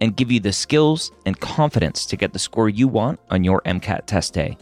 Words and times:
and 0.00 0.16
give 0.16 0.30
you 0.30 0.38
the 0.40 0.52
skills 0.52 1.10
and 1.26 1.40
confidence 1.40 2.06
to 2.06 2.16
get 2.16 2.32
the 2.32 2.38
score 2.38 2.68
you 2.68 2.86
want 2.88 3.20
on 3.30 3.44
your 3.44 3.60
MCAT 3.62 4.06
test 4.06 4.34
day. 4.34 4.56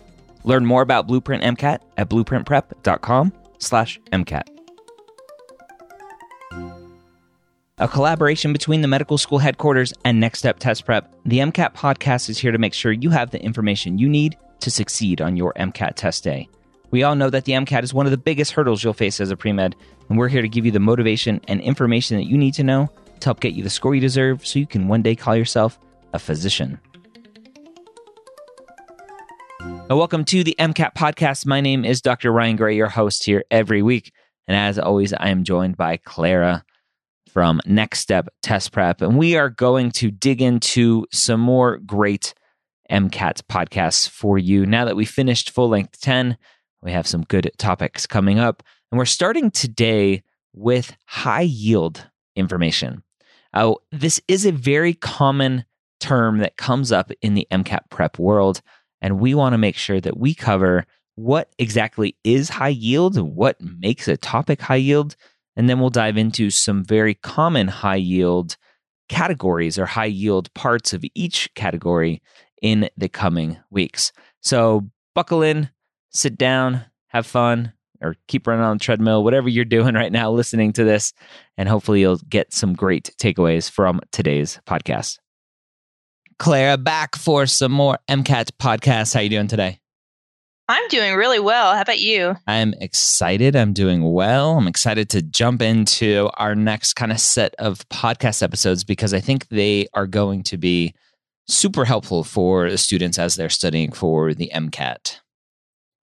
Learn 0.44 0.66
more 0.66 0.82
about 0.82 1.06
Blueprint 1.06 1.42
MCAT 1.42 1.80
at 1.96 2.08
blueprintprep.com/mcat. 2.08 4.48
A 7.78 7.86
collaboration 7.86 8.54
between 8.54 8.80
the 8.80 8.88
medical 8.88 9.18
school 9.18 9.38
headquarters 9.38 9.92
and 10.02 10.18
Next 10.18 10.38
Step 10.38 10.58
Test 10.58 10.86
Prep, 10.86 11.14
the 11.26 11.40
MCAT 11.40 11.74
podcast 11.74 12.30
is 12.30 12.38
here 12.38 12.52
to 12.52 12.56
make 12.56 12.72
sure 12.72 12.90
you 12.90 13.10
have 13.10 13.32
the 13.32 13.42
information 13.42 13.98
you 13.98 14.08
need 14.08 14.38
to 14.60 14.70
succeed 14.70 15.20
on 15.20 15.36
your 15.36 15.52
MCAT 15.56 15.94
test 15.94 16.24
day. 16.24 16.48
We 16.90 17.02
all 17.02 17.16
know 17.16 17.28
that 17.28 17.44
the 17.44 17.52
MCAT 17.52 17.82
is 17.82 17.92
one 17.92 18.06
of 18.06 18.12
the 18.12 18.16
biggest 18.16 18.52
hurdles 18.52 18.82
you'll 18.82 18.94
face 18.94 19.20
as 19.20 19.30
a 19.30 19.36
pre 19.36 19.52
med, 19.52 19.76
and 20.08 20.16
we're 20.16 20.28
here 20.28 20.40
to 20.40 20.48
give 20.48 20.64
you 20.64 20.72
the 20.72 20.80
motivation 20.80 21.38
and 21.48 21.60
information 21.60 22.16
that 22.16 22.24
you 22.24 22.38
need 22.38 22.54
to 22.54 22.64
know 22.64 22.88
to 23.20 23.24
help 23.26 23.40
get 23.40 23.54
you 23.54 23.62
the 23.62 23.70
score 23.70 23.94
you 23.94 24.00
deserve 24.00 24.46
so 24.46 24.58
you 24.58 24.66
can 24.66 24.88
one 24.88 25.02
day 25.02 25.14
call 25.14 25.36
yourself 25.36 25.78
a 26.12 26.18
physician. 26.18 26.80
Well, 29.88 29.98
welcome 29.98 30.24
to 30.26 30.42
the 30.42 30.56
MCAT 30.58 30.94
podcast. 30.94 31.46
My 31.46 31.60
name 31.60 31.84
is 31.84 32.00
Dr. 32.00 32.32
Ryan 32.32 32.56
Gray, 32.56 32.76
your 32.76 32.88
host 32.88 33.24
here 33.24 33.44
every 33.50 33.82
week. 33.82 34.12
And 34.48 34.56
as 34.56 34.78
always, 34.78 35.12
I 35.12 35.28
am 35.28 35.44
joined 35.44 35.76
by 35.76 35.96
Clara 35.98 36.64
from 37.30 37.60
Next 37.66 38.00
Step 38.00 38.28
Test 38.42 38.72
Prep. 38.72 39.00
And 39.00 39.16
we 39.16 39.36
are 39.36 39.50
going 39.50 39.90
to 39.92 40.10
dig 40.10 40.42
into 40.42 41.06
some 41.12 41.40
more 41.40 41.78
great 41.78 42.34
MCAT 42.90 43.42
podcasts 43.50 44.08
for 44.08 44.38
you. 44.38 44.66
Now 44.66 44.84
that 44.86 44.96
we 44.96 45.04
finished 45.04 45.50
full 45.50 45.68
length 45.68 46.00
10, 46.00 46.36
we 46.82 46.92
have 46.92 47.06
some 47.06 47.22
good 47.22 47.50
topics 47.58 48.06
coming 48.06 48.38
up. 48.38 48.62
And 48.90 48.98
we're 48.98 49.04
starting 49.04 49.50
today 49.50 50.22
with 50.52 50.96
high 51.06 51.42
yield 51.42 52.08
information. 52.34 53.02
Uh, 53.52 53.74
this 53.92 54.20
is 54.28 54.44
a 54.44 54.52
very 54.52 54.94
common 54.94 55.64
term 56.00 56.38
that 56.38 56.56
comes 56.56 56.92
up 56.92 57.10
in 57.22 57.34
the 57.34 57.46
MCAT 57.50 57.90
prep 57.90 58.18
world. 58.18 58.60
And 59.00 59.20
we 59.20 59.34
want 59.34 59.54
to 59.54 59.58
make 59.58 59.76
sure 59.76 60.00
that 60.00 60.16
we 60.16 60.34
cover 60.34 60.84
what 61.14 61.52
exactly 61.58 62.16
is 62.24 62.48
high 62.48 62.68
yield, 62.68 63.18
what 63.18 63.56
makes 63.60 64.06
a 64.08 64.16
topic 64.16 64.60
high 64.60 64.76
yield, 64.76 65.16
and 65.56 65.68
then 65.68 65.80
we'll 65.80 65.90
dive 65.90 66.18
into 66.18 66.50
some 66.50 66.84
very 66.84 67.14
common 67.14 67.68
high 67.68 67.96
yield 67.96 68.56
categories 69.08 69.78
or 69.78 69.86
high 69.86 70.04
yield 70.04 70.52
parts 70.54 70.92
of 70.92 71.04
each 71.14 71.50
category 71.54 72.22
in 72.60 72.90
the 72.96 73.08
coming 73.08 73.56
weeks. 73.70 74.12
So 74.42 74.90
buckle 75.14 75.42
in, 75.42 75.70
sit 76.10 76.36
down, 76.36 76.84
have 77.08 77.26
fun, 77.26 77.72
or 78.00 78.16
keep 78.28 78.46
running 78.46 78.64
on 78.64 78.76
the 78.76 78.84
treadmill, 78.84 79.24
whatever 79.24 79.48
you're 79.48 79.64
doing 79.64 79.94
right 79.94 80.12
now, 80.12 80.30
listening 80.30 80.72
to 80.74 80.84
this, 80.84 81.12
and 81.56 81.68
hopefully 81.68 82.00
you'll 82.00 82.20
get 82.28 82.52
some 82.52 82.74
great 82.74 83.14
takeaways 83.18 83.70
from 83.70 84.00
today's 84.12 84.60
podcast. 84.66 85.18
Clara, 86.38 86.76
back 86.76 87.16
for 87.16 87.46
some 87.46 87.72
more 87.72 87.98
MCAT 88.08 88.50
podcasts. 88.60 89.14
How 89.14 89.20
are 89.20 89.22
you 89.22 89.30
doing 89.30 89.48
today? 89.48 89.80
I'm 90.68 90.88
doing 90.88 91.14
really 91.14 91.38
well. 91.38 91.74
How 91.74 91.82
about 91.82 92.00
you? 92.00 92.36
I'm 92.46 92.74
excited. 92.80 93.54
I'm 93.54 93.72
doing 93.72 94.12
well. 94.12 94.58
I'm 94.58 94.66
excited 94.66 95.08
to 95.10 95.22
jump 95.22 95.62
into 95.62 96.28
our 96.34 96.56
next 96.56 96.94
kind 96.94 97.12
of 97.12 97.20
set 97.20 97.54
of 97.56 97.88
podcast 97.88 98.42
episodes 98.42 98.82
because 98.82 99.14
I 99.14 99.20
think 99.20 99.48
they 99.48 99.86
are 99.94 100.08
going 100.08 100.42
to 100.44 100.56
be 100.56 100.94
super 101.46 101.84
helpful 101.84 102.24
for 102.24 102.68
the 102.68 102.78
students 102.78 103.16
as 103.18 103.36
they're 103.36 103.48
studying 103.48 103.92
for 103.92 104.34
the 104.34 104.50
MCAT. 104.52 105.20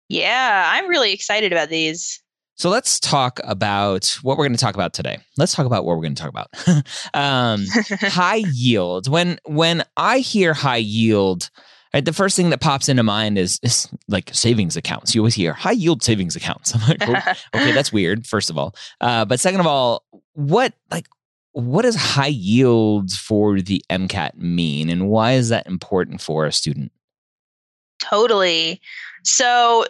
Yeah, 0.09 0.71
I'm 0.73 0.89
really 0.89 1.13
excited 1.13 1.53
about 1.53 1.69
these. 1.69 2.23
So 2.57 2.71
let's 2.71 2.99
talk 2.99 3.39
about 3.45 4.19
what 4.23 4.39
we're 4.39 4.47
going 4.47 4.57
to 4.57 4.61
talk 4.61 4.75
about 4.75 4.95
today. 4.95 5.19
Let's 5.37 5.55
talk 5.55 5.67
about 5.67 5.85
what 5.85 5.95
we're 5.97 6.03
going 6.03 6.15
to 6.15 6.23
talk 6.23 6.31
about. 6.31 6.49
um, 7.15 7.67
high 8.01 8.43
yield. 8.51 9.09
When 9.09 9.39
when 9.45 9.85
I 9.99 10.21
hear 10.21 10.55
high 10.55 10.77
yield, 10.77 11.51
right, 11.93 12.05
the 12.05 12.15
first 12.15 12.35
thing 12.35 12.49
that 12.51 12.63
pops 12.63 12.89
into 12.89 13.03
mind 13.03 13.37
is, 13.37 13.61
is 13.63 13.89
like 14.09 14.31
savings 14.33 14.75
accounts. 14.75 15.15
You 15.15 15.21
always 15.21 15.35
hear 15.35 15.53
high 15.53 15.73
yield 15.73 16.03
savings 16.03 16.35
accounts. 16.35 16.75
I'm 16.75 16.89
like, 16.89 17.03
oh, 17.03 17.33
okay, 17.55 17.73
that's 17.73 17.93
weird. 17.93 18.27
First 18.27 18.49
of 18.49 18.57
all, 18.57 18.75
uh, 19.03 19.27
but 19.27 19.39
second 19.39 19.61
of 19.61 19.67
all, 19.67 20.05
what 20.33 20.73
like 20.91 21.09
what 21.53 21.83
does 21.83 21.97
high 21.97 22.27
yield 22.27 23.13
for 23.13 23.61
the 23.61 23.85
MCAT 23.91 24.35
mean, 24.37 24.89
and 24.89 25.09
why 25.09 25.33
is 25.33 25.51
that 25.51 25.67
important 25.67 26.23
for 26.23 26.47
a 26.47 26.53
student? 26.53 26.91
Totally. 27.99 28.81
So 29.25 29.85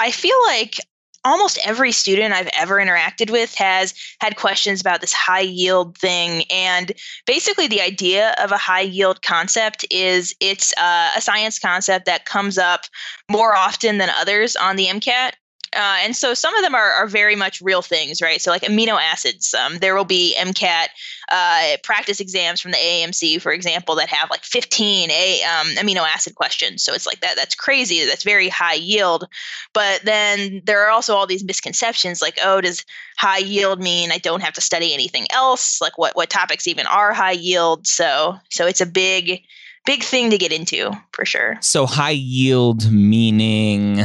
I 0.00 0.10
feel 0.10 0.36
like 0.46 0.80
almost 1.24 1.58
every 1.64 1.92
student 1.92 2.32
I've 2.32 2.48
ever 2.54 2.76
interacted 2.76 3.30
with 3.30 3.54
has 3.56 3.94
had 4.20 4.36
questions 4.36 4.80
about 4.80 5.02
this 5.02 5.12
high 5.12 5.40
yield 5.40 5.98
thing. 5.98 6.44
And 6.50 6.92
basically, 7.26 7.66
the 7.66 7.82
idea 7.82 8.34
of 8.42 8.50
a 8.52 8.56
high 8.56 8.80
yield 8.80 9.22
concept 9.22 9.84
is 9.90 10.34
it's 10.40 10.72
uh, 10.78 11.10
a 11.14 11.20
science 11.20 11.58
concept 11.58 12.06
that 12.06 12.24
comes 12.24 12.56
up 12.56 12.86
more 13.30 13.54
often 13.54 13.98
than 13.98 14.10
others 14.10 14.56
on 14.56 14.76
the 14.76 14.86
MCAT. 14.86 15.32
Uh, 15.74 15.98
and 16.00 16.16
so 16.16 16.34
some 16.34 16.54
of 16.56 16.62
them 16.62 16.74
are, 16.74 16.90
are 16.90 17.06
very 17.06 17.36
much 17.36 17.60
real 17.60 17.80
things, 17.80 18.20
right? 18.20 18.40
So 18.40 18.50
like 18.50 18.62
amino 18.62 19.00
acids, 19.00 19.54
um, 19.54 19.78
there 19.78 19.94
will 19.94 20.04
be 20.04 20.34
MCAT 20.36 20.88
uh, 21.30 21.76
practice 21.84 22.18
exams 22.18 22.60
from 22.60 22.72
the 22.72 22.76
AAMC, 22.76 23.40
for 23.40 23.52
example, 23.52 23.94
that 23.94 24.08
have 24.08 24.30
like 24.30 24.42
15 24.42 25.10
a, 25.10 25.42
um, 25.44 25.68
amino 25.76 26.02
acid 26.02 26.34
questions. 26.34 26.82
So 26.82 26.92
it's 26.92 27.06
like 27.06 27.20
that. 27.20 27.36
That's 27.36 27.54
crazy. 27.54 28.04
That's 28.04 28.24
very 28.24 28.48
high 28.48 28.74
yield. 28.74 29.28
But 29.72 30.02
then 30.04 30.60
there 30.64 30.84
are 30.84 30.90
also 30.90 31.14
all 31.14 31.26
these 31.26 31.44
misconceptions, 31.44 32.20
like, 32.20 32.38
oh, 32.42 32.60
does 32.60 32.84
high 33.16 33.38
yield 33.38 33.80
mean 33.80 34.10
I 34.10 34.18
don't 34.18 34.42
have 34.42 34.54
to 34.54 34.60
study 34.60 34.92
anything 34.92 35.26
else? 35.30 35.80
Like, 35.80 35.98
what 35.98 36.16
what 36.16 36.30
topics 36.30 36.66
even 36.66 36.86
are 36.86 37.12
high 37.12 37.32
yield? 37.32 37.86
So 37.86 38.36
so 38.50 38.66
it's 38.66 38.80
a 38.80 38.86
big 38.86 39.42
big 39.86 40.02
thing 40.02 40.30
to 40.30 40.38
get 40.38 40.52
into 40.52 40.90
for 41.12 41.24
sure. 41.24 41.58
So 41.60 41.86
high 41.86 42.10
yield 42.10 42.90
meaning 42.90 44.00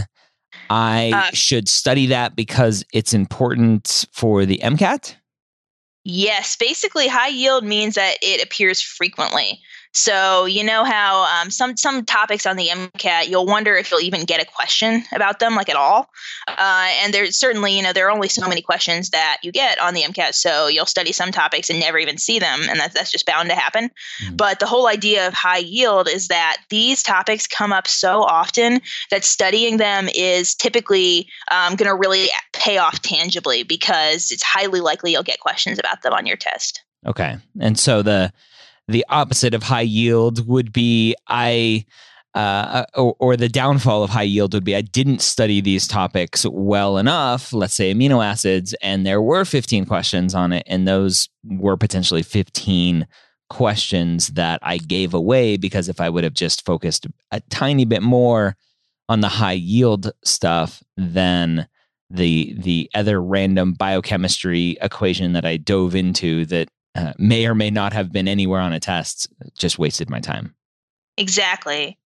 I 0.69 1.11
uh, 1.13 1.31
should 1.33 1.67
study 1.67 2.07
that 2.07 2.35
because 2.35 2.83
it's 2.93 3.13
important 3.13 4.05
for 4.11 4.45
the 4.45 4.59
MCAT? 4.63 5.15
Yes, 6.03 6.55
basically, 6.55 7.07
high 7.07 7.29
yield 7.29 7.63
means 7.63 7.95
that 7.95 8.17
it 8.21 8.43
appears 8.43 8.79
frequently. 8.79 9.59
So 9.95 10.43
you 10.43 10.65
know 10.65 10.83
how 10.83 11.23
um, 11.23 11.49
some 11.49 11.77
some 11.77 12.03
topics 12.03 12.45
on 12.45 12.57
the 12.57 12.67
MCAT, 12.67 13.29
you'll 13.29 13.45
wonder 13.45 13.75
if 13.75 13.89
you'll 13.89 14.01
even 14.01 14.25
get 14.25 14.41
a 14.41 14.45
question 14.45 15.03
about 15.13 15.39
them, 15.39 15.55
like 15.55 15.69
at 15.69 15.77
all. 15.77 16.09
Uh, 16.49 16.89
and 17.01 17.13
there's 17.13 17.37
certainly, 17.37 17.77
you 17.77 17.81
know, 17.81 17.93
there 17.93 18.07
are 18.07 18.11
only 18.11 18.27
so 18.27 18.45
many 18.45 18.61
questions 18.61 19.11
that 19.11 19.37
you 19.41 19.53
get 19.53 19.79
on 19.79 19.93
the 19.93 20.01
MCAT, 20.01 20.33
so 20.33 20.67
you'll 20.67 20.85
study 20.85 21.13
some 21.13 21.31
topics 21.31 21.69
and 21.69 21.79
never 21.79 21.97
even 21.97 22.17
see 22.17 22.39
them, 22.39 22.59
and 22.69 22.77
that's 22.77 22.93
that's 22.93 23.09
just 23.09 23.25
bound 23.25 23.47
to 23.47 23.55
happen. 23.55 23.89
Mm-hmm. 24.21 24.35
But 24.35 24.59
the 24.59 24.65
whole 24.65 24.87
idea 24.87 25.27
of 25.27 25.33
high 25.33 25.59
yield 25.59 26.09
is 26.09 26.27
that 26.27 26.57
these 26.69 27.01
topics 27.01 27.47
come 27.47 27.71
up 27.71 27.87
so 27.87 28.21
often 28.21 28.81
that 29.11 29.23
studying 29.23 29.77
them 29.77 30.09
is 30.13 30.55
typically 30.55 31.29
um, 31.49 31.77
going 31.77 31.89
to 31.89 31.95
really 31.95 32.27
pay 32.51 32.79
off 32.79 33.01
tangibly 33.01 33.63
because 33.63 34.29
it's 34.29 34.43
highly 34.43 34.81
likely 34.81 35.13
you'll 35.13 35.23
get 35.23 35.39
questions 35.39 35.79
about 35.79 36.01
them 36.01 36.11
on 36.11 36.25
your 36.25 36.37
test. 36.37 36.83
Okay, 37.05 37.37
and 37.61 37.79
so 37.79 38.01
the 38.01 38.33
the 38.87 39.05
opposite 39.09 39.53
of 39.53 39.63
high 39.63 39.81
yield 39.81 40.47
would 40.47 40.71
be 40.71 41.15
I 41.27 41.85
uh, 42.35 42.83
or, 42.95 43.15
or, 43.19 43.37
the 43.37 43.47
downfall 43.47 44.03
of 44.03 44.09
high 44.09 44.23
yield 44.23 44.53
would 44.53 44.65
be 44.65 44.75
I 44.75 44.81
didn't 44.81 45.21
study 45.21 45.61
these 45.61 45.87
topics 45.87 46.45
well 46.45 46.97
enough, 46.97 47.53
let's 47.53 47.73
say 47.73 47.93
amino 47.93 48.23
acids, 48.23 48.75
and 48.81 49.05
there 49.05 49.21
were 49.21 49.45
15 49.45 49.85
questions 49.85 50.35
on 50.35 50.51
it, 50.51 50.63
and 50.67 50.85
those 50.85 51.29
were 51.45 51.77
potentially 51.77 52.23
15 52.23 53.07
questions 53.49 54.29
that 54.29 54.59
I 54.63 54.79
gave 54.79 55.13
away 55.13 55.55
because 55.55 55.87
if 55.87 56.01
I 56.01 56.09
would 56.09 56.25
have 56.25 56.33
just 56.33 56.65
focused 56.65 57.07
a 57.31 57.39
tiny 57.49 57.85
bit 57.85 58.01
more 58.01 58.57
on 59.07 59.21
the 59.21 59.29
high 59.29 59.53
yield 59.53 60.11
stuff 60.25 60.83
than 60.97 61.67
the 62.09 62.55
the 62.59 62.89
other 62.93 63.21
random 63.21 63.73
biochemistry 63.73 64.77
equation 64.81 65.33
that 65.33 65.45
I 65.45 65.57
dove 65.57 65.95
into 65.95 66.45
that 66.47 66.69
uh, 66.95 67.13
may 67.17 67.45
or 67.45 67.55
may 67.55 67.69
not 67.69 67.93
have 67.93 68.11
been 68.11 68.27
anywhere 68.27 68.61
on 68.61 68.73
a 68.73 68.79
test 68.79 69.27
just 69.57 69.77
wasted 69.77 70.09
my 70.09 70.19
time. 70.19 70.55
Exactly. 71.17 71.97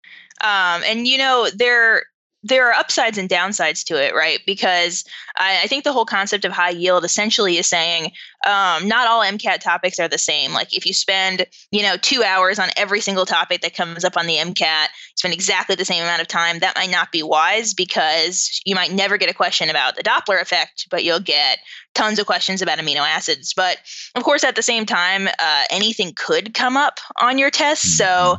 Um, 0.41 0.83
and 0.87 1.07
you 1.07 1.19
know, 1.19 1.49
there 1.55 2.03
there 2.49 2.67
are 2.69 2.73
upsides 2.73 3.19
and 3.19 3.29
downsides 3.29 3.85
to 3.85 4.03
it, 4.03 4.15
right? 4.15 4.41
Because 4.47 5.05
I, 5.37 5.63
I, 5.63 5.67
think 5.67 5.85
the 5.85 5.93
whole 5.93 6.05
concept 6.05 6.45
of 6.45 6.53
high 6.53 6.71
yield 6.71 7.05
essentially 7.05 7.59
is 7.59 7.67
saying 7.67 8.13
um, 8.47 8.89
not 8.89 9.07
all 9.07 9.23
MCAT 9.23 9.61
topics 9.61 9.99
are 9.99 10.09
the 10.09 10.19
same. 10.19 10.53
Like 10.53 10.75
if 10.75 10.87
you 10.87 10.95
spend, 10.95 11.47
you 11.71 11.83
know, 11.83 11.97
two 11.97 12.23
hours 12.23 12.59
on 12.59 12.71
every 12.77 13.01
single 13.01 13.27
topic 13.27 13.61
that 13.61 13.75
comes 13.75 14.05
up 14.05 14.17
on 14.17 14.27
the 14.27 14.37
MCAT, 14.37 14.87
spend 15.15 15.35
exactly 15.35 15.75
the 15.77 15.85
same 15.85 16.03
amount 16.03 16.23
of 16.23 16.29
time, 16.29 16.59
that 16.61 16.77
might 16.77 16.91
not 16.91 17.13
be 17.13 17.23
wise 17.23 17.75
because 17.75 18.61
you 18.65 18.75
might 18.75 18.93
never 18.93 19.17
get 19.17 19.31
a 19.31 19.35
question 19.35 19.69
about 19.69 19.97
the 19.97 20.03
Doppler 20.03 20.41
effect, 20.41 20.87
but 20.91 21.05
you'll 21.05 21.21
get 21.21 21.59
tons 21.95 22.19
of 22.19 22.27
questions 22.27 22.63
about 22.63 22.79
amino 22.79 23.01
acids. 23.01 23.53
But 23.55 23.79
of 24.15 24.23
course, 24.23 24.45
at 24.45 24.57
the 24.57 24.63
same 24.63 24.87
time, 24.87 25.29
uh, 25.39 25.65
anything 25.71 26.13
could 26.15 26.55
come 26.55 26.77
up 26.77 26.99
on 27.21 27.39
your 27.39 27.51
test. 27.51 27.85
Mm-hmm. 27.85 28.05
So 28.05 28.39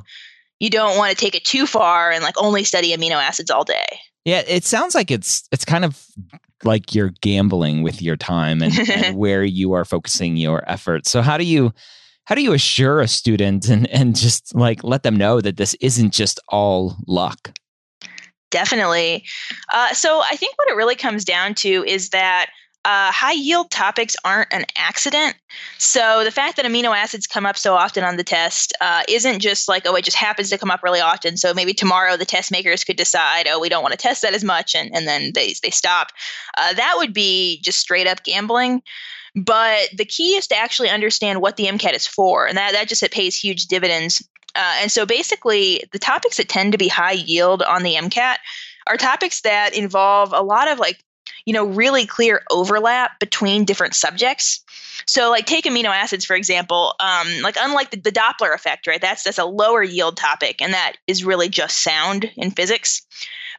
you 0.59 0.69
don't 0.69 0.97
want 0.97 1.11
to 1.11 1.17
take 1.17 1.35
it 1.35 1.45
too 1.45 1.65
far 1.65 2.11
and 2.11 2.23
like 2.23 2.35
only 2.37 2.63
study 2.63 2.95
amino 2.95 3.15
acids 3.15 3.49
all 3.49 3.63
day. 3.63 3.85
Yeah, 4.25 4.43
it 4.47 4.63
sounds 4.63 4.93
like 4.93 5.11
it's 5.11 5.47
it's 5.51 5.65
kind 5.65 5.85
of 5.85 6.05
like 6.63 6.93
you're 6.93 7.13
gambling 7.21 7.83
with 7.83 8.01
your 8.01 8.17
time 8.17 8.61
and, 8.61 8.77
and 8.89 9.17
where 9.17 9.43
you 9.43 9.73
are 9.73 9.85
focusing 9.85 10.37
your 10.37 10.63
efforts. 10.69 11.09
So 11.09 11.21
how 11.21 11.37
do 11.37 11.45
you 11.45 11.73
how 12.25 12.35
do 12.35 12.41
you 12.41 12.53
assure 12.53 12.99
a 12.99 13.07
student 13.07 13.69
and 13.69 13.87
and 13.87 14.15
just 14.15 14.53
like 14.53 14.83
let 14.83 15.03
them 15.03 15.15
know 15.15 15.41
that 15.41 15.57
this 15.57 15.75
isn't 15.81 16.13
just 16.13 16.39
all 16.49 16.95
luck? 17.07 17.51
Definitely. 18.51 19.23
Uh, 19.73 19.93
so 19.93 20.21
I 20.29 20.35
think 20.35 20.57
what 20.57 20.69
it 20.69 20.75
really 20.75 20.95
comes 20.95 21.23
down 21.23 21.53
to 21.55 21.83
is 21.85 22.09
that 22.09 22.49
uh, 22.85 23.11
high 23.11 23.33
yield 23.33 23.69
topics 23.71 24.15
aren't 24.23 24.51
an 24.53 24.65
accident. 24.77 25.35
So 25.77 26.23
the 26.23 26.31
fact 26.31 26.55
that 26.55 26.65
amino 26.65 26.95
acids 26.95 27.27
come 27.27 27.45
up 27.45 27.57
so 27.57 27.75
often 27.75 28.03
on 28.03 28.15
the 28.15 28.23
test 28.23 28.73
uh, 28.79 29.03
isn't 29.09 29.41
just 29.41 29.67
like, 29.67 29.83
oh, 29.85 29.95
it 29.95 30.05
just 30.05 30.17
happens 30.17 30.49
to 30.49 30.57
come 30.57 30.71
up 30.71 30.81
really 30.81 31.01
often. 31.01 31.35
So 31.35 31.53
maybe 31.53 31.73
tomorrow 31.73 32.15
the 32.15 32.25
test 32.25 32.51
makers 32.51 32.83
could 32.83 32.95
decide, 32.95 33.47
oh, 33.49 33.59
we 33.59 33.69
don't 33.69 33.83
want 33.83 33.91
to 33.91 33.97
test 33.97 34.21
that 34.21 34.33
as 34.33 34.43
much, 34.43 34.75
and, 34.75 34.89
and 34.95 35.07
then 35.07 35.31
they, 35.35 35.53
they 35.61 35.69
stop. 35.69 36.11
Uh, 36.57 36.73
that 36.73 36.95
would 36.97 37.13
be 37.13 37.59
just 37.61 37.79
straight 37.79 38.07
up 38.07 38.23
gambling. 38.23 38.81
But 39.35 39.89
the 39.95 40.05
key 40.05 40.35
is 40.35 40.47
to 40.47 40.57
actually 40.57 40.89
understand 40.89 41.41
what 41.41 41.57
the 41.57 41.65
MCAT 41.65 41.93
is 41.93 42.07
for, 42.07 42.47
and 42.47 42.57
that, 42.57 42.71
that 42.71 42.87
just 42.87 43.03
it 43.03 43.11
pays 43.11 43.35
huge 43.35 43.65
dividends. 43.65 44.27
Uh, 44.55 44.77
and 44.81 44.91
so 44.91 45.05
basically, 45.05 45.83
the 45.91 45.99
topics 45.99 46.37
that 46.37 46.49
tend 46.49 46.71
to 46.71 46.77
be 46.77 46.87
high 46.87 47.11
yield 47.11 47.61
on 47.61 47.83
the 47.83 47.95
MCAT 47.95 48.37
are 48.87 48.97
topics 48.97 49.41
that 49.41 49.75
involve 49.75 50.33
a 50.33 50.41
lot 50.41 50.67
of 50.67 50.79
like 50.79 51.03
you 51.49 51.53
know, 51.53 51.65
really 51.65 52.05
clear 52.05 52.43
overlap 52.51 53.19
between 53.19 53.65
different 53.65 53.95
subjects. 53.95 54.63
So, 55.07 55.31
like, 55.31 55.47
take 55.47 55.65
amino 55.65 55.85
acids 55.85 56.23
for 56.23 56.35
example. 56.35 56.93
Um, 56.99 57.27
like, 57.41 57.55
unlike 57.59 57.89
the, 57.89 57.97
the 57.97 58.11
Doppler 58.11 58.53
effect, 58.53 58.85
right? 58.85 59.01
That's 59.01 59.23
that's 59.23 59.39
a 59.39 59.45
lower 59.45 59.81
yield 59.81 60.15
topic, 60.15 60.61
and 60.61 60.71
that 60.75 60.97
is 61.07 61.25
really 61.25 61.49
just 61.49 61.81
sound 61.81 62.29
in 62.37 62.51
physics. 62.51 63.01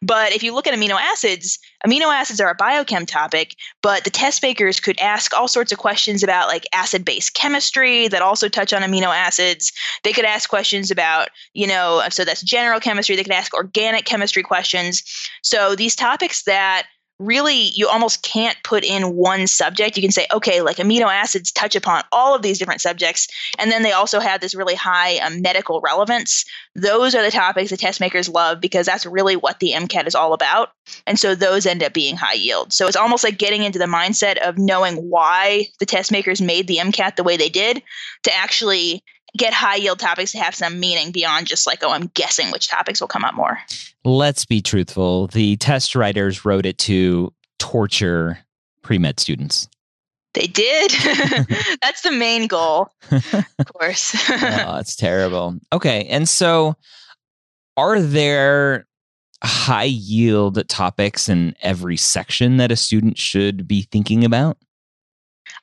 But 0.03 0.33
if 0.33 0.45
you 0.45 0.55
look 0.55 0.69
at 0.69 0.75
amino 0.79 1.01
acids, 1.01 1.59
amino 1.85 2.15
acids 2.15 2.41
are 2.41 2.49
a 2.49 2.57
biochem 2.57 3.09
topic, 3.09 3.57
but 3.83 4.05
the 4.05 4.11
test 4.11 4.41
makers 4.41 4.79
could 4.79 4.99
ask 5.01 5.35
all 5.35 5.49
sorts 5.49 5.73
of 5.73 5.79
questions 5.79 6.23
about 6.23 6.47
like 6.47 6.69
acid 6.73 7.05
base 7.05 7.29
chemistry 7.29 8.07
that 8.07 8.23
also 8.23 8.49
touch 8.49 8.73
on 8.73 8.83
amino 8.83 9.13
acids. 9.13 9.73
They 10.05 10.13
could 10.13 10.25
ask 10.25 10.49
questions 10.49 10.93
about, 10.93 11.31
you 11.55 11.67
know, 11.67 12.05
so 12.09 12.25
that's 12.25 12.41
general 12.43 12.79
chemistry. 12.79 13.17
They 13.17 13.25
could 13.25 13.33
ask 13.33 13.53
organic 13.53 14.05
chemistry 14.05 14.45
questions. 14.45 15.03
So 15.43 15.75
these 15.75 15.97
topics 15.97 16.45
that 16.45 16.87
really 17.21 17.71
you 17.75 17.87
almost 17.87 18.23
can't 18.23 18.57
put 18.65 18.83
in 18.83 19.15
one 19.15 19.47
subject. 19.47 19.97
You 19.97 20.03
can 20.03 20.11
say, 20.11 20.27
okay, 20.33 20.63
like 20.63 20.79
amino 20.79 21.07
acids 21.07 21.53
touch 21.53 21.77
upon 21.77 22.03
all 22.11 22.35
of 22.35 22.43
these 22.43 22.59
different 22.59 22.81
subjects, 22.81 23.29
and 23.59 23.71
then 23.71 23.83
they 23.83 23.93
also 23.93 24.19
have 24.19 24.41
this 24.41 24.55
really 24.55 24.75
high 24.75 25.19
um, 25.19 25.43
medical 25.43 25.81
relevance. 25.81 26.45
Those 26.75 27.15
are 27.15 27.23
the 27.23 27.31
topics 27.31 27.71
the 27.71 27.77
test 27.77 28.01
makers 28.01 28.29
love 28.29 28.61
because 28.61 28.87
that's 28.87 29.07
really 29.07 29.37
what 29.37 29.61
the 29.61 29.73
MCAT 29.73 30.07
is 30.07 30.15
all 30.15 30.33
about. 30.33 30.71
And 31.07 31.19
so 31.19 31.35
those 31.35 31.67
end 31.67 31.83
up 31.83 31.93
being 31.93 32.17
high 32.17 32.35
yield. 32.35 32.73
So 32.73 32.87
it's 32.87 32.97
almost 32.97 33.23
like 33.23 33.39
getting 33.39 33.63
into 33.63 33.79
the 33.79 33.85
mindset 33.85 34.39
of 34.39 34.59
knowing 34.59 34.97
why 34.97 35.67
the 35.79 35.87
test 35.87 36.11
makers 36.11 36.41
made 36.41 36.67
the 36.67 36.79
MCAT 36.79 37.17
the 37.17 37.23
way 37.23 37.37
they 37.37 37.49
did 37.49 37.83
to 38.25 38.35
actually 38.35 39.05
get 39.37 39.53
high 39.53 39.77
yield 39.77 39.99
topics 39.99 40.33
to 40.33 40.39
have 40.39 40.55
some 40.55 40.81
meaning 40.81 41.11
beyond 41.13 41.47
just 41.47 41.67
like, 41.67 41.81
oh, 41.83 41.91
I'm 41.91 42.11
guessing 42.15 42.51
which 42.51 42.69
topics 42.69 43.01
will 43.01 43.09
come 43.09 43.25
up 43.25 43.35
more. 43.35 43.59
Let's 44.05 44.45
be 44.45 44.61
truthful. 44.61 45.29
The 45.29 45.57
test 45.57 45.95
writers 45.95 46.45
wrote 46.45 46.67
it 46.67 46.79
to 46.79 47.33
torture 47.59 48.39
pre 48.83 48.99
med 48.99 49.21
students. 49.21 49.69
They 50.35 50.47
did. 50.47 50.91
That's 51.83 52.03
the 52.03 52.13
main 52.13 52.47
goal, 52.47 52.89
of 53.11 53.67
course. 53.67 54.15
oh, 54.31 54.79
it's 54.79 54.97
terrible. 54.97 55.57
Okay. 55.73 56.05
And 56.05 56.29
so, 56.29 56.77
are 57.77 58.01
there 58.01 58.87
high 59.43 59.85
yield 59.85 60.69
topics 60.69 61.29
in 61.29 61.55
every 61.63 61.97
section 61.97 62.59
that 62.59 62.71
a 62.71 62.77
student 62.77 63.19
should 63.19 63.67
be 63.67 63.83
thinking 63.83 64.25
about? 64.25 64.59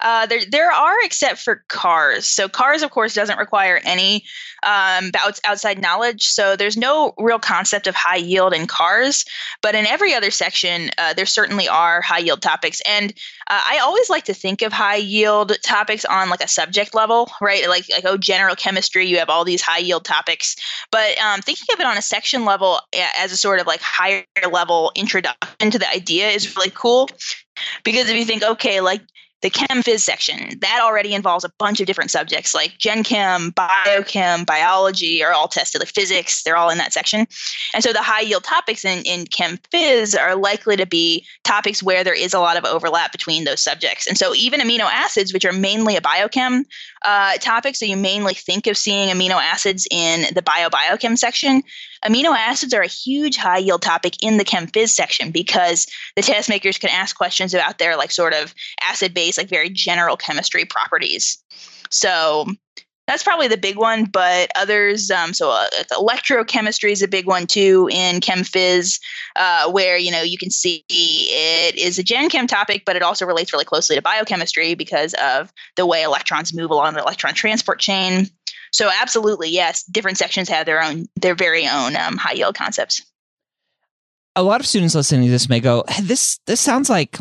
Uh, 0.01 0.25
there, 0.25 0.41
there 0.49 0.71
are 0.71 0.95
except 1.03 1.39
for 1.39 1.63
cars. 1.67 2.25
So 2.25 2.47
cars, 2.47 2.81
of 2.81 2.91
course, 2.91 3.13
doesn't 3.13 3.39
require 3.39 3.81
any 3.83 4.23
um, 4.63 5.11
outside 5.45 5.81
knowledge. 5.81 6.27
So 6.27 6.55
there's 6.55 6.77
no 6.77 7.13
real 7.17 7.39
concept 7.39 7.87
of 7.87 7.95
high 7.95 8.17
yield 8.17 8.53
in 8.53 8.67
cars. 8.67 9.25
But 9.61 9.75
in 9.75 9.85
every 9.85 10.13
other 10.13 10.31
section, 10.31 10.91
uh, 10.97 11.13
there 11.13 11.25
certainly 11.25 11.67
are 11.67 12.01
high 12.01 12.19
yield 12.19 12.41
topics. 12.41 12.81
And 12.87 13.11
uh, 13.49 13.61
I 13.65 13.79
always 13.79 14.09
like 14.09 14.25
to 14.25 14.33
think 14.33 14.61
of 14.61 14.73
high 14.73 14.95
yield 14.95 15.53
topics 15.63 16.05
on 16.05 16.29
like 16.29 16.43
a 16.43 16.47
subject 16.47 16.93
level, 16.93 17.31
right? 17.41 17.67
Like 17.67 17.85
like 17.91 18.05
oh, 18.05 18.17
general 18.17 18.55
chemistry, 18.55 19.05
you 19.05 19.17
have 19.17 19.29
all 19.29 19.45
these 19.45 19.61
high 19.61 19.79
yield 19.79 20.05
topics. 20.05 20.55
But 20.91 21.17
um, 21.19 21.41
thinking 21.41 21.67
of 21.73 21.79
it 21.79 21.85
on 21.85 21.97
a 21.97 22.01
section 22.01 22.45
level 22.45 22.79
as 23.19 23.31
a 23.31 23.37
sort 23.37 23.59
of 23.59 23.67
like 23.67 23.81
higher 23.81 24.25
level 24.51 24.91
introduction 24.95 25.71
to 25.71 25.79
the 25.79 25.89
idea 25.89 26.29
is 26.29 26.55
really 26.55 26.71
cool 26.71 27.09
because 27.83 28.09
if 28.09 28.15
you 28.15 28.25
think 28.25 28.43
okay 28.43 28.81
like 28.81 29.01
the 29.41 29.49
chem 29.49 29.83
phys 29.83 29.99
section. 29.99 30.57
That 30.59 30.79
already 30.81 31.13
involves 31.13 31.43
a 31.43 31.51
bunch 31.59 31.79
of 31.79 31.85
different 31.85 32.11
subjects 32.11 32.55
like 32.55 32.77
gen 32.79 33.03
chem 33.03 33.51
biochem 33.51 34.45
biology 34.45 35.23
are 35.23 35.31
all 35.31 35.47
tested 35.47 35.81
like 35.81 35.89
physics 35.89 36.43
they're 36.43 36.57
all 36.57 36.69
in 36.69 36.77
that 36.79 36.93
section. 36.93 37.27
And 37.73 37.83
so 37.83 37.93
the 37.93 38.01
high 38.01 38.21
yield 38.21 38.43
topics 38.43 38.83
in, 38.83 39.03
in 39.03 39.27
chem 39.27 39.57
phys 39.71 40.19
are 40.19 40.35
likely 40.35 40.75
to 40.77 40.85
be 40.85 41.25
topics 41.43 41.83
where 41.83 42.03
there 42.03 42.15
is 42.15 42.33
a 42.33 42.39
lot 42.39 42.57
of 42.57 42.65
overlap 42.65 43.11
between 43.11 43.43
those 43.43 43.61
subjects. 43.61 44.07
And 44.07 44.17
so 44.17 44.33
even 44.33 44.59
amino 44.59 44.89
acids 44.91 45.33
which 45.33 45.45
are 45.45 45.53
mainly 45.53 45.95
a 45.95 46.01
biochem 46.01 46.65
uh, 47.03 47.33
topic 47.37 47.75
so 47.75 47.85
you 47.85 47.95
mainly 47.95 48.33
think 48.33 48.65
of 48.67 48.77
seeing 48.77 49.09
amino 49.09 49.35
acids 49.35 49.87
in 49.91 50.33
the 50.33 50.41
bio 50.41 50.69
biochem 50.69 51.17
section 51.17 51.61
amino 52.05 52.35
acids 52.35 52.73
are 52.73 52.81
a 52.81 52.87
huge 52.87 53.37
high 53.37 53.57
yield 53.57 53.81
topic 53.81 54.15
in 54.21 54.37
the 54.37 54.43
chem 54.43 54.67
phys 54.67 54.89
section 54.89 55.31
because 55.31 55.87
the 56.15 56.21
test 56.21 56.49
makers 56.49 56.77
can 56.77 56.89
ask 56.89 57.15
questions 57.15 57.53
about 57.53 57.77
their 57.77 57.97
like 57.97 58.11
sort 58.11 58.33
of 58.33 58.53
acid 58.81 59.13
base 59.13 59.37
like 59.37 59.49
very 59.49 59.69
general 59.69 60.17
chemistry 60.17 60.65
properties. 60.65 61.37
So 61.89 62.47
that's 63.07 63.23
probably 63.23 63.47
the 63.47 63.57
big 63.57 63.77
one 63.77 64.05
but 64.05 64.51
others 64.55 65.09
um, 65.09 65.33
so 65.33 65.49
uh, 65.49 65.67
electrochemistry 65.91 66.91
is 66.91 67.01
a 67.01 67.07
big 67.07 67.25
one 67.25 67.47
too 67.47 67.89
in 67.91 68.19
chem 68.21 68.39
phys 68.39 68.99
uh, 69.37 69.71
where 69.71 69.97
you 69.97 70.11
know 70.11 70.21
you 70.21 70.37
can 70.37 70.51
see 70.51 70.83
it 70.89 71.75
is 71.75 71.97
a 71.97 72.03
gen 72.03 72.29
chem 72.29 72.45
topic 72.45 72.83
but 72.85 72.95
it 72.95 73.01
also 73.01 73.25
relates 73.25 73.51
really 73.53 73.65
closely 73.65 73.95
to 73.95 74.01
biochemistry 74.01 74.75
because 74.75 75.15
of 75.15 75.51
the 75.75 75.85
way 75.85 76.03
electrons 76.03 76.53
move 76.53 76.69
along 76.69 76.93
the 76.93 77.01
electron 77.01 77.33
transport 77.33 77.79
chain 77.79 78.27
so 78.71 78.89
absolutely, 79.01 79.49
yes, 79.49 79.83
different 79.83 80.17
sections 80.17 80.49
have 80.49 80.65
their 80.65 80.81
own, 80.81 81.05
their 81.15 81.35
very 81.35 81.67
own 81.67 81.95
um, 81.95 82.17
high 82.17 82.33
yield 82.33 82.55
concepts. 82.55 83.01
A 84.35 84.43
lot 84.43 84.59
of 84.59 84.67
students 84.67 84.95
listening 84.95 85.25
to 85.25 85.31
this 85.31 85.49
may 85.49 85.59
go, 85.59 85.83
hey, 85.87 86.03
"This 86.03 86.39
this 86.45 86.61
sounds 86.61 86.89
like 86.89 87.17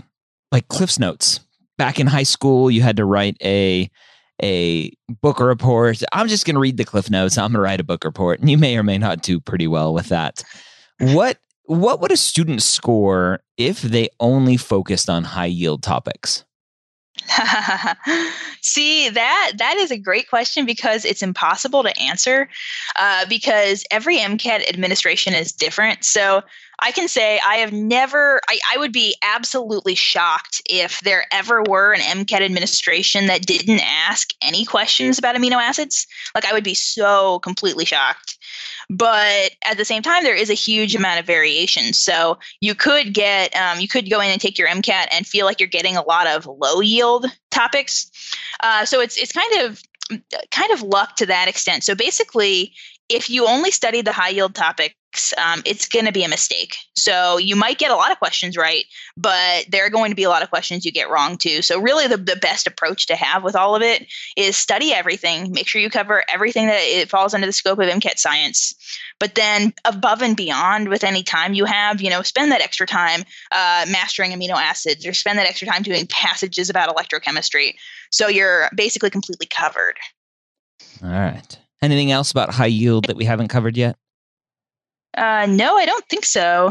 like 0.52 0.68
Cliff's 0.68 0.98
Notes." 0.98 1.40
Back 1.78 2.00
in 2.00 2.06
high 2.06 2.22
school, 2.22 2.70
you 2.70 2.82
had 2.82 2.96
to 2.96 3.04
write 3.04 3.36
a 3.42 3.90
a 4.42 4.92
book 5.22 5.40
report. 5.40 6.02
I'm 6.12 6.28
just 6.28 6.44
going 6.44 6.54
to 6.54 6.60
read 6.60 6.76
the 6.76 6.84
Cliff 6.84 7.10
Notes. 7.10 7.38
I'm 7.38 7.52
going 7.52 7.54
to 7.54 7.60
write 7.60 7.80
a 7.80 7.84
book 7.84 8.04
report, 8.04 8.40
and 8.40 8.50
you 8.50 8.58
may 8.58 8.76
or 8.76 8.82
may 8.82 8.98
not 8.98 9.22
do 9.22 9.40
pretty 9.40 9.66
well 9.66 9.94
with 9.94 10.08
that. 10.08 10.42
What 11.00 11.38
what 11.64 12.00
would 12.00 12.12
a 12.12 12.16
student 12.16 12.62
score 12.62 13.40
if 13.56 13.82
they 13.82 14.08
only 14.20 14.56
focused 14.56 15.10
on 15.10 15.24
high 15.24 15.46
yield 15.46 15.82
topics? 15.82 16.44
See 18.60 19.08
that 19.10 19.52
that 19.56 19.76
is 19.76 19.90
a 19.90 19.98
great 19.98 20.28
question 20.28 20.66
because 20.66 21.04
it's 21.04 21.22
impossible 21.22 21.82
to 21.82 21.98
answer 21.98 22.48
uh, 22.98 23.26
because 23.28 23.84
every 23.90 24.18
MCAT 24.18 24.68
administration 24.68 25.34
is 25.34 25.52
different. 25.52 26.04
So 26.04 26.42
I 26.78 26.92
can 26.92 27.08
say 27.08 27.40
I 27.44 27.56
have 27.56 27.72
never, 27.72 28.40
I, 28.48 28.58
I 28.74 28.78
would 28.78 28.92
be 28.92 29.16
absolutely 29.22 29.94
shocked 29.94 30.60
if 30.68 31.00
there 31.00 31.24
ever 31.32 31.62
were 31.62 31.94
an 31.94 32.00
MCAT 32.00 32.42
administration 32.42 33.26
that 33.26 33.46
didn't 33.46 33.80
ask 33.80 34.32
any 34.42 34.64
questions 34.64 35.18
about 35.18 35.36
amino 35.36 35.56
acids. 35.56 36.06
Like, 36.34 36.44
I 36.44 36.52
would 36.52 36.64
be 36.64 36.74
so 36.74 37.38
completely 37.38 37.86
shocked. 37.86 38.36
But 38.88 39.50
at 39.64 39.76
the 39.76 39.84
same 39.84 40.02
time, 40.02 40.22
there 40.22 40.36
is 40.36 40.50
a 40.50 40.54
huge 40.54 40.94
amount 40.94 41.18
of 41.18 41.26
variation. 41.26 41.92
So 41.92 42.38
you 42.60 42.74
could 42.74 43.12
get, 43.14 43.54
um, 43.56 43.80
you 43.80 43.88
could 43.88 44.08
go 44.08 44.20
in 44.20 44.30
and 44.30 44.40
take 44.40 44.58
your 44.58 44.68
MCAT 44.68 45.08
and 45.12 45.26
feel 45.26 45.44
like 45.44 45.60
you're 45.60 45.68
getting 45.68 45.96
a 45.96 46.02
lot 46.02 46.26
of 46.26 46.46
low 46.46 46.80
yield 46.80 47.26
topics. 47.50 48.10
Uh, 48.62 48.84
so 48.84 49.00
it's 49.00 49.16
it's 49.16 49.32
kind 49.32 49.62
of 49.62 49.82
kind 50.50 50.70
of 50.72 50.82
luck 50.82 51.16
to 51.16 51.26
that 51.26 51.48
extent. 51.48 51.82
So 51.82 51.94
basically, 51.94 52.72
if 53.08 53.30
you 53.30 53.46
only 53.46 53.70
study 53.70 54.02
the 54.02 54.12
high 54.12 54.30
yield 54.30 54.54
topics, 54.54 55.32
um, 55.38 55.62
it's 55.64 55.88
going 55.88 56.04
to 56.04 56.12
be 56.12 56.24
a 56.24 56.28
mistake. 56.28 56.76
So 56.94 57.38
you 57.38 57.56
might 57.56 57.78
get 57.78 57.90
a 57.90 57.94
lot 57.94 58.10
of 58.10 58.18
questions 58.18 58.56
right, 58.56 58.84
but 59.16 59.66
there 59.70 59.86
are 59.86 59.90
going 59.90 60.10
to 60.10 60.16
be 60.16 60.24
a 60.24 60.28
lot 60.28 60.42
of 60.42 60.50
questions 60.50 60.84
you 60.84 60.92
get 60.92 61.08
wrong 61.08 61.38
too. 61.38 61.62
So 61.62 61.80
really, 61.80 62.06
the, 62.06 62.16
the 62.16 62.36
best 62.36 62.66
approach 62.66 63.06
to 63.06 63.16
have 63.16 63.42
with 63.42 63.56
all 63.56 63.74
of 63.74 63.82
it 63.82 64.06
is 64.36 64.56
study 64.56 64.92
everything. 64.92 65.52
Make 65.52 65.68
sure 65.68 65.80
you 65.80 65.88
cover 65.88 66.24
everything 66.32 66.66
that 66.66 66.80
it 66.80 67.08
falls 67.08 67.32
under 67.32 67.46
the 67.46 67.52
scope 67.52 67.78
of 67.78 67.88
MCAT 67.88 68.18
science. 68.18 68.74
But 69.18 69.36
then 69.36 69.72
above 69.84 70.20
and 70.20 70.36
beyond, 70.36 70.88
with 70.88 71.04
any 71.04 71.22
time 71.22 71.54
you 71.54 71.64
have, 71.64 72.02
you 72.02 72.10
know, 72.10 72.22
spend 72.22 72.52
that 72.52 72.60
extra 72.60 72.86
time 72.86 73.22
uh, 73.52 73.86
mastering 73.88 74.32
amino 74.32 74.54
acids, 74.54 75.06
or 75.06 75.14
spend 75.14 75.38
that 75.38 75.46
extra 75.46 75.68
time 75.68 75.82
doing 75.82 76.06
passages 76.08 76.68
about 76.68 76.94
electrochemistry. 76.94 77.74
So 78.10 78.28
you're 78.28 78.68
basically 78.74 79.10
completely 79.10 79.46
covered. 79.46 79.96
All 81.02 81.08
right. 81.08 81.58
Anything 81.82 82.10
else 82.10 82.30
about 82.30 82.50
high 82.50 82.66
yield 82.66 83.06
that 83.06 83.16
we 83.16 83.24
haven't 83.24 83.48
covered 83.48 83.76
yet? 83.76 83.96
Uh, 85.16 85.46
no, 85.48 85.76
I 85.76 85.86
don't 85.86 86.06
think 86.08 86.24
so. 86.24 86.70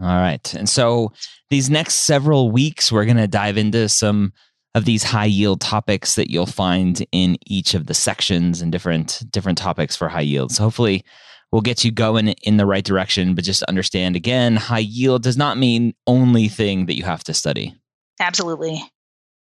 All 0.00 0.06
right. 0.06 0.54
And 0.54 0.68
so 0.68 1.12
these 1.50 1.70
next 1.70 1.94
several 1.94 2.50
weeks, 2.50 2.90
we're 2.90 3.04
going 3.04 3.16
to 3.18 3.28
dive 3.28 3.56
into 3.56 3.88
some 3.88 4.32
of 4.74 4.84
these 4.84 5.02
high 5.02 5.26
yield 5.26 5.60
topics 5.60 6.14
that 6.14 6.30
you'll 6.30 6.46
find 6.46 7.06
in 7.12 7.36
each 7.46 7.74
of 7.74 7.86
the 7.86 7.94
sections 7.94 8.62
and 8.62 8.72
different 8.72 9.22
different 9.30 9.58
topics 9.58 9.94
for 9.94 10.08
high 10.08 10.22
yield. 10.22 10.50
So 10.50 10.64
hopefully 10.64 11.04
we'll 11.50 11.60
get 11.60 11.84
you 11.84 11.90
going 11.90 12.28
in 12.28 12.56
the 12.56 12.66
right 12.66 12.84
direction, 12.84 13.34
but 13.34 13.44
just 13.44 13.62
understand 13.64 14.16
again, 14.16 14.56
high 14.56 14.78
yield 14.78 15.22
does 15.22 15.36
not 15.36 15.58
mean 15.58 15.94
only 16.06 16.48
thing 16.48 16.86
that 16.86 16.96
you 16.96 17.04
have 17.04 17.22
to 17.24 17.34
study. 17.34 17.74
Absolutely. 18.18 18.82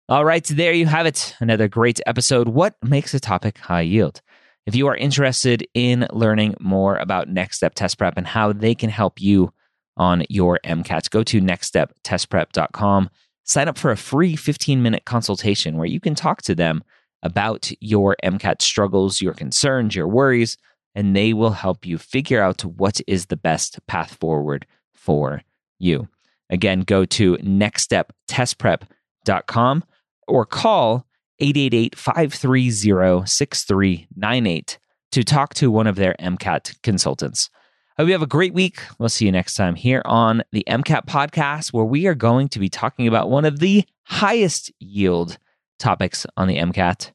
All 0.08 0.24
right, 0.24 0.44
there 0.44 0.72
you 0.72 0.86
have 0.86 1.06
it. 1.06 1.34
Another 1.40 1.68
great 1.68 2.00
episode. 2.06 2.48
What 2.48 2.74
makes 2.82 3.14
a 3.14 3.20
topic 3.20 3.56
high 3.58 3.82
yield? 3.82 4.20
If 4.66 4.74
you 4.74 4.86
are 4.86 4.96
interested 4.96 5.66
in 5.74 6.06
learning 6.10 6.54
more 6.58 6.96
about 6.96 7.28
Next 7.28 7.58
Step 7.58 7.74
Test 7.74 7.98
Prep 7.98 8.16
and 8.16 8.26
how 8.26 8.52
they 8.52 8.74
can 8.74 8.90
help 8.90 9.20
you 9.20 9.52
on 9.96 10.24
your 10.28 10.58
MCATs, 10.64 11.08
go 11.10 11.22
to 11.22 11.40
nextsteptestprep.com. 11.40 13.10
Sign 13.44 13.68
up 13.68 13.76
for 13.76 13.90
a 13.90 13.96
free 13.96 14.36
15 14.36 14.82
minute 14.82 15.04
consultation 15.04 15.76
where 15.76 15.86
you 15.86 16.00
can 16.00 16.14
talk 16.14 16.40
to 16.42 16.54
them 16.54 16.82
about 17.22 17.70
your 17.80 18.16
MCAT 18.24 18.62
struggles, 18.62 19.20
your 19.20 19.34
concerns, 19.34 19.94
your 19.94 20.08
worries, 20.08 20.56
and 20.94 21.14
they 21.14 21.34
will 21.34 21.50
help 21.50 21.84
you 21.84 21.98
figure 21.98 22.42
out 22.42 22.64
what 22.64 23.02
is 23.06 23.26
the 23.26 23.36
best 23.36 23.86
path 23.86 24.14
forward 24.14 24.66
for 24.94 25.42
you. 25.78 26.08
Again, 26.50 26.80
go 26.80 27.04
to 27.06 27.36
nextsteptestprep.com 27.36 29.84
or 30.26 30.46
call 30.46 31.06
888 31.44 31.98
530 31.98 33.26
6398 33.26 34.78
to 35.12 35.22
talk 35.22 35.52
to 35.54 35.70
one 35.70 35.86
of 35.86 35.96
their 35.96 36.16
MCAT 36.18 36.80
consultants. 36.82 37.50
Hope 37.98 38.06
you 38.06 38.12
have 38.12 38.22
a 38.22 38.26
great 38.26 38.54
week. 38.54 38.80
We'll 38.98 39.10
see 39.10 39.26
you 39.26 39.32
next 39.32 39.54
time 39.54 39.74
here 39.74 40.00
on 40.06 40.42
the 40.52 40.64
MCAT 40.66 41.04
podcast, 41.06 41.72
where 41.72 41.84
we 41.84 42.06
are 42.06 42.14
going 42.14 42.48
to 42.48 42.58
be 42.58 42.70
talking 42.70 43.06
about 43.06 43.28
one 43.28 43.44
of 43.44 43.58
the 43.58 43.84
highest 44.04 44.72
yield 44.80 45.36
topics 45.78 46.26
on 46.38 46.48
the 46.48 46.56
MCAT 46.56 47.12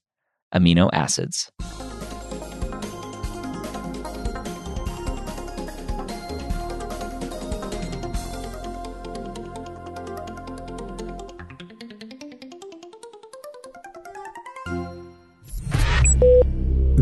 amino 0.53 0.91
acids. 0.93 1.51